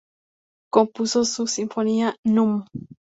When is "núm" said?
2.25-2.65